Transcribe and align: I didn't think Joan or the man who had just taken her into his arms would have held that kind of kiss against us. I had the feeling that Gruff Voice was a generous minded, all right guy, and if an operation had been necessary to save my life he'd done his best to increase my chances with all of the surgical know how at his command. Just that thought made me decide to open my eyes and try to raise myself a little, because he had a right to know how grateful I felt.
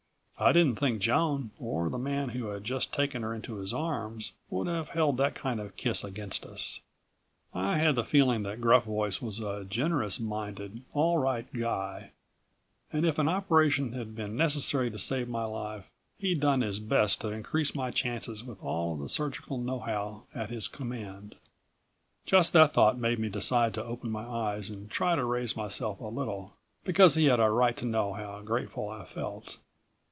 I 0.43 0.53
didn't 0.53 0.79
think 0.79 1.01
Joan 1.01 1.51
or 1.59 1.87
the 1.87 1.99
man 1.99 2.29
who 2.29 2.47
had 2.47 2.63
just 2.63 2.91
taken 2.91 3.21
her 3.21 3.31
into 3.31 3.57
his 3.57 3.75
arms 3.75 4.31
would 4.49 4.65
have 4.65 4.89
held 4.89 5.17
that 5.17 5.35
kind 5.35 5.59
of 5.59 5.75
kiss 5.75 6.03
against 6.03 6.47
us. 6.47 6.81
I 7.53 7.77
had 7.77 7.93
the 7.93 8.03
feeling 8.03 8.41
that 8.41 8.59
Gruff 8.59 8.85
Voice 8.85 9.21
was 9.21 9.37
a 9.39 9.65
generous 9.65 10.19
minded, 10.19 10.81
all 10.93 11.19
right 11.19 11.45
guy, 11.53 12.09
and 12.91 13.05
if 13.05 13.19
an 13.19 13.29
operation 13.29 13.93
had 13.93 14.15
been 14.15 14.35
necessary 14.35 14.89
to 14.89 14.97
save 14.97 15.29
my 15.29 15.43
life 15.43 15.87
he'd 16.17 16.39
done 16.39 16.61
his 16.61 16.79
best 16.79 17.21
to 17.21 17.29
increase 17.29 17.75
my 17.75 17.91
chances 17.91 18.43
with 18.43 18.59
all 18.63 18.93
of 18.95 18.99
the 18.99 19.09
surgical 19.09 19.59
know 19.59 19.77
how 19.77 20.23
at 20.33 20.49
his 20.49 20.67
command. 20.67 21.35
Just 22.25 22.51
that 22.53 22.73
thought 22.73 22.97
made 22.97 23.19
me 23.19 23.29
decide 23.29 23.75
to 23.75 23.83
open 23.83 24.09
my 24.09 24.23
eyes 24.25 24.71
and 24.71 24.89
try 24.89 25.13
to 25.15 25.23
raise 25.23 25.55
myself 25.55 25.99
a 25.99 26.05
little, 26.07 26.55
because 26.83 27.13
he 27.13 27.25
had 27.25 27.39
a 27.39 27.47
right 27.51 27.77
to 27.77 27.85
know 27.85 28.13
how 28.13 28.41
grateful 28.41 28.89
I 28.89 29.05
felt. 29.05 29.59